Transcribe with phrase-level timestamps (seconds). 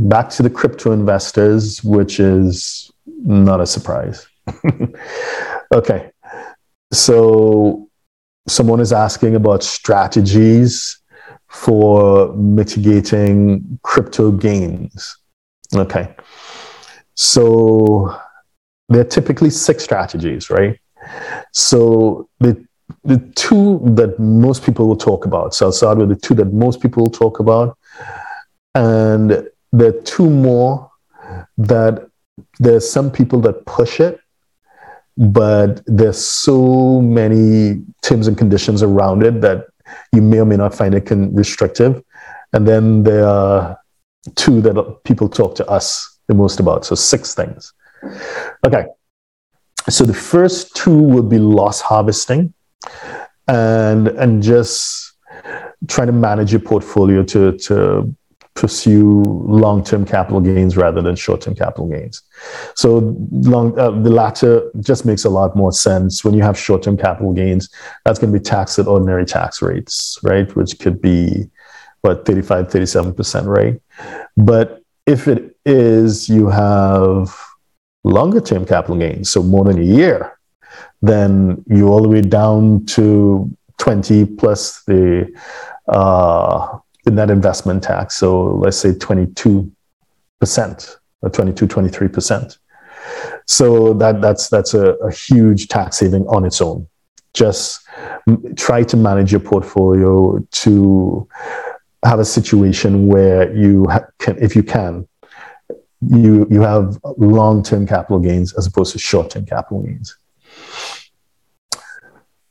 [0.00, 4.26] back to the crypto investors, which is not a surprise.
[5.74, 6.10] okay.
[6.92, 7.88] So
[8.46, 11.00] someone is asking about strategies
[11.48, 15.18] for mitigating crypto gains.
[15.74, 16.14] Okay.
[17.14, 18.16] So
[18.88, 20.78] there are typically six strategies, right?
[21.52, 22.64] So the
[23.04, 25.54] the two that most people will talk about.
[25.54, 27.76] So I'll start with the two that most people will talk about.
[28.74, 30.90] And there are two more
[31.58, 32.08] that
[32.58, 34.20] there's some people that push it,
[35.16, 39.66] but there's so many terms and conditions around it that
[40.12, 42.02] you may or may not find it con- restrictive.
[42.52, 43.78] And then there are
[44.36, 46.84] two that people talk to us the most about.
[46.84, 47.72] So six things.
[48.64, 48.86] Okay.
[49.88, 52.52] So the first two will be loss harvesting
[53.48, 55.14] and and just
[55.88, 58.14] trying to manage your portfolio to to
[58.58, 62.22] pursue long-term capital gains rather than short-term capital gains.
[62.74, 66.96] So long, uh, the latter just makes a lot more sense when you have short-term
[66.96, 67.70] capital gains.
[68.04, 70.54] That's going to be taxed at ordinary tax rates, right?
[70.56, 71.48] Which could be
[72.00, 73.80] what 35, 37% rate.
[74.36, 77.32] But if it is you have
[78.02, 80.36] longer-term capital gains, so more than a year,
[81.00, 85.32] then you all the way down to 20 plus the
[85.86, 86.78] uh,
[87.08, 88.16] the net investment tax.
[88.16, 89.70] So let's say 22%
[91.22, 92.58] or 22, 23%.
[93.46, 96.86] So that, that's, that's a, a huge tax saving on its own.
[97.32, 97.86] Just
[98.56, 101.28] try to manage your portfolio to
[102.04, 103.86] have a situation where you
[104.18, 105.08] can, if you can,
[106.00, 110.16] you, you have long-term capital gains as opposed to short-term capital gains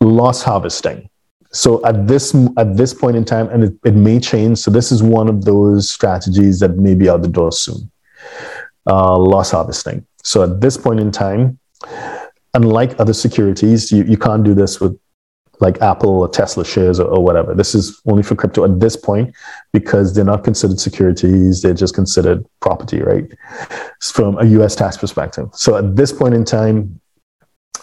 [0.00, 1.10] loss harvesting.
[1.50, 4.58] So at this at this point in time, and it, it may change.
[4.58, 7.90] So this is one of those strategies that may be out the door soon.
[8.86, 10.06] Uh, loss harvesting.
[10.22, 11.58] So at this point in time,
[12.54, 14.98] unlike other securities, you, you can't do this with
[15.60, 17.52] like Apple or Tesla shares or, or, whatever.
[17.52, 19.34] This is only for crypto at this point
[19.72, 21.62] because they're not considered securities.
[21.62, 23.24] They're just considered property, right?
[24.00, 25.48] From a US tax perspective.
[25.52, 27.00] So at this point in time,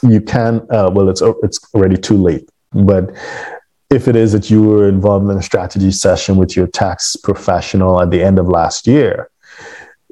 [0.03, 3.16] you can uh, well it's it's already too late but
[3.90, 8.01] if it is that you were involved in a strategy session with your tax professional
[8.01, 9.29] at the end of last year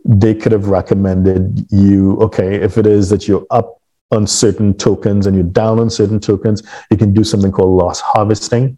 [0.05, 3.79] they could have recommended you okay if it is that you're up
[4.11, 7.99] on certain tokens and you're down on certain tokens you can do something called loss
[7.99, 8.77] harvesting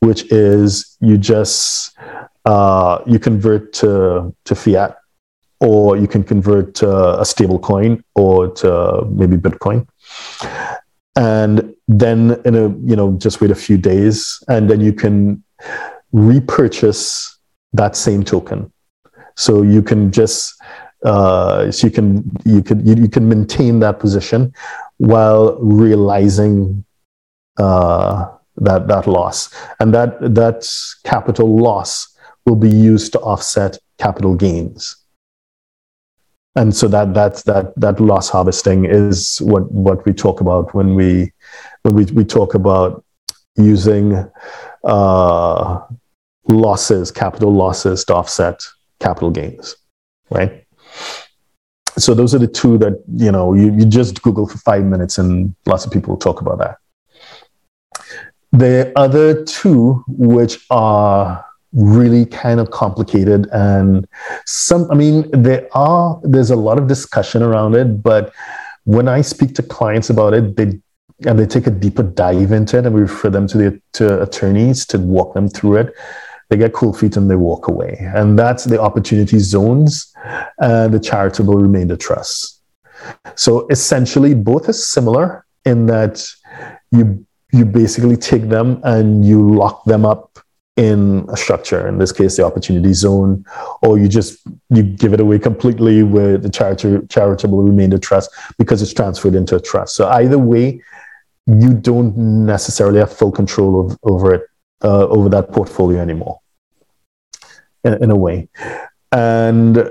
[0.00, 1.96] which is you just
[2.44, 4.96] uh, you convert to to fiat
[5.62, 9.86] or you can convert to a stable coin or to maybe bitcoin.
[11.14, 15.42] And then in a you know just wait a few days and then you can
[16.12, 17.38] repurchase
[17.72, 18.72] that same token.
[19.36, 20.60] So you can just
[21.04, 24.52] uh, so you can you can you, you can maintain that position
[24.98, 26.84] while realizing
[27.58, 29.52] uh, that that loss.
[29.80, 30.68] And that that
[31.04, 32.16] capital loss
[32.46, 34.96] will be used to offset capital gains.
[36.54, 40.94] And so that that that that loss harvesting is what what we talk about when
[40.94, 41.32] we
[41.82, 43.04] when we, we talk about
[43.56, 44.28] using
[44.84, 45.80] uh,
[46.48, 48.62] losses capital losses to offset
[49.00, 49.76] capital gains
[50.32, 50.64] right?
[51.98, 55.18] So those are the two that you know you, you just google for five minutes
[55.18, 56.78] and lots of people talk about that.
[58.52, 64.06] The other two which are really kind of complicated and
[64.44, 68.30] some i mean there are there's a lot of discussion around it but
[68.84, 70.78] when i speak to clients about it they
[71.26, 74.22] and they take a deeper dive into it and we refer them to the to
[74.22, 75.94] attorneys to walk them through it.
[76.48, 77.96] They get cool feet and they walk away.
[78.14, 80.12] And that's the opportunity zones
[80.58, 82.60] and the charitable remainder trusts.
[83.36, 86.26] So essentially both are similar in that
[86.90, 90.38] you you basically take them and you lock them up
[90.76, 91.86] in a structure.
[91.86, 93.44] In this case the opportunity zone
[93.82, 94.38] or you just
[94.70, 99.56] you give it away completely with the charity, charitable remainder trust because it's transferred into
[99.56, 99.94] a trust.
[99.94, 100.82] So either way
[101.46, 104.42] you don't necessarily have full control of, over it
[104.84, 106.40] uh, over that portfolio anymore
[107.84, 108.48] in, in a way
[109.12, 109.90] and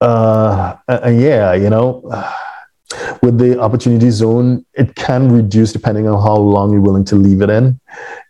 [0.00, 2.02] uh, and yeah you know
[3.22, 7.42] with the opportunity zone, it can reduce depending on how long you're willing to leave
[7.42, 7.80] it in.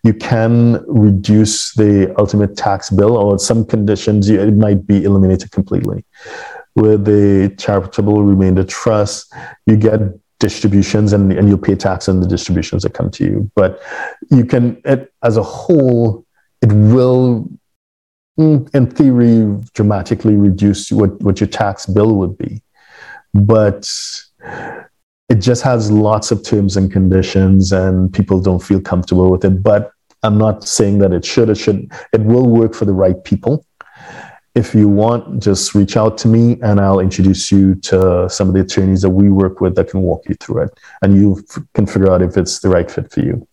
[0.04, 6.04] You can reduce the ultimate tax bill, or some conditions, it might be eliminated completely.
[6.74, 9.32] With the charitable remainder trust,
[9.66, 10.00] you get
[10.40, 13.50] distributions and, and you'll pay tax on the distributions that come to you.
[13.54, 13.80] But
[14.30, 16.26] you can, it, as a whole,
[16.60, 17.48] it will
[18.40, 22.62] mm, in theory, dramatically reduce what, what your tax bill would be.
[23.34, 23.88] But
[25.28, 29.62] it just has lots of terms and conditions, and people don't feel comfortable with it.
[29.62, 31.50] But I'm not saying that it should.
[31.50, 31.92] It should.
[32.12, 33.64] It will work for the right people.
[34.54, 38.54] If you want, just reach out to me, and I'll introduce you to some of
[38.54, 41.44] the attorneys that we work with that can walk you through it, and you
[41.74, 43.46] can figure out if it's the right fit for you.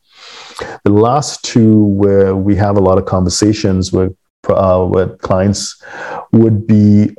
[0.83, 4.15] The last two, where we have a lot of conversations with
[4.49, 5.81] uh, with clients,
[6.31, 7.15] would be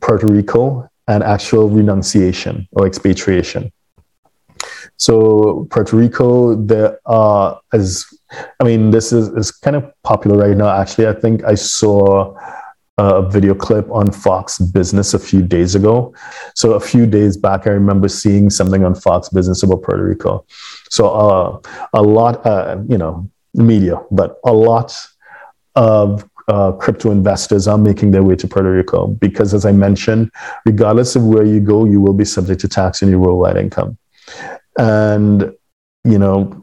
[0.00, 3.72] Puerto Rico and actual renunciation or expatriation.
[4.96, 8.06] So Puerto Rico, there are as
[8.60, 10.70] I mean, this is, is kind of popular right now.
[10.70, 12.34] Actually, I think I saw
[12.98, 16.14] a video clip on Fox Business a few days ago.
[16.54, 20.46] So a few days back, I remember seeing something on Fox Business about Puerto Rico.
[20.88, 21.60] So uh,
[21.92, 24.96] a lot, uh, you know, media, but a lot
[25.74, 30.30] of uh, crypto investors are making their way to Puerto Rico because, as I mentioned,
[30.64, 33.98] regardless of where you go, you will be subject to tax on your worldwide income.
[34.78, 35.52] And,
[36.04, 36.62] you know,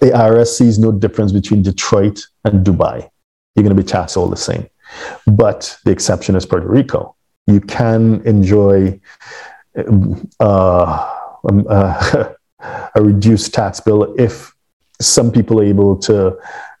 [0.00, 3.08] the IRS sees no difference between Detroit and Dubai.
[3.56, 4.68] You're going to be taxed all the same.
[5.26, 7.16] But the exception is Puerto Rico.
[7.46, 9.00] You can enjoy
[9.76, 11.14] uh,
[11.48, 12.30] um, uh,
[12.94, 14.52] a reduced tax bill if
[15.00, 16.36] some people are able to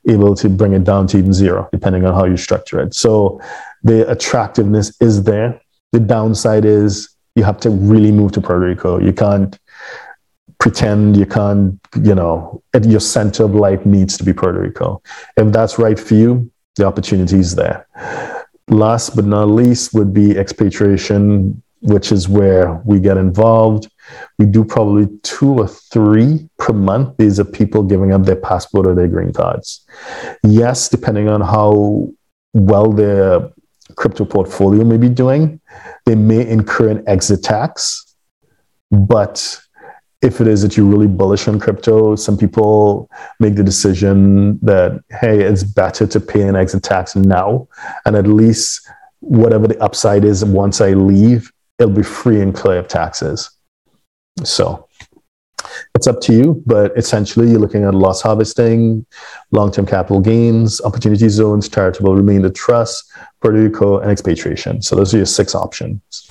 [0.08, 2.94] able to bring it down to even zero, depending on how you structure it.
[2.94, 3.40] So
[3.82, 5.60] the attractiveness is there.
[5.92, 8.98] The downside is you have to really move to Puerto Rico.
[8.98, 9.58] You can't
[10.58, 15.02] pretend you can't, you know, your center of life needs to be Puerto Rico.
[15.36, 17.86] If that's right for you, the opportunity is there.
[18.68, 23.90] Last but not least would be expatriation, which is where we get involved.
[24.38, 27.16] We do probably two or three per month.
[27.18, 29.86] These are people giving up their passport or their green cards.
[30.42, 32.08] Yes, depending on how
[32.54, 33.50] well their
[33.96, 35.60] crypto portfolio may be doing,
[36.06, 38.14] they may incur an exit tax,
[38.90, 39.60] but
[40.20, 45.00] if it is that you're really bullish on crypto, some people make the decision that,
[45.10, 47.68] hey, it's better to pay an exit tax now.
[48.04, 48.88] And at least
[49.20, 53.50] whatever the upside is once I leave, it'll be free and clear of taxes.
[54.42, 54.88] So
[55.94, 59.06] it's up to you, but essentially you're looking at loss harvesting,
[59.52, 64.82] long-term capital gains, opportunity zones, charitable remainder trust, Puerto Rico, and expatriation.
[64.82, 66.28] So those are your six options.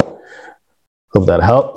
[1.14, 1.77] Hope that helped.